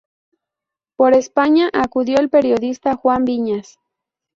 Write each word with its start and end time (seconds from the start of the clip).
Por 0.97 1.13
España, 1.13 1.69
acudió 1.73 2.17
el 2.17 2.31
periodista 2.31 2.95
Juan 2.95 3.23
Viñas. 3.23 3.77